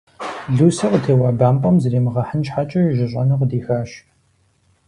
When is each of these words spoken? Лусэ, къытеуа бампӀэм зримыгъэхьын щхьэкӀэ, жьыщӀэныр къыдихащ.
Лусэ, 0.55 0.85
къытеуа 0.91 1.31
бампӀэм 1.39 1.75
зримыгъэхьын 1.81 2.41
щхьэкӀэ, 2.45 2.81
жьыщӀэныр 2.95 3.37
къыдихащ. 3.39 3.89